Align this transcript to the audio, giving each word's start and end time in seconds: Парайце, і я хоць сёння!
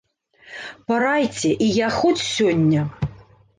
Парайце, 0.91 1.51
і 1.67 1.69
я 1.85 1.91
хоць 1.99 2.25
сёння! 2.33 2.81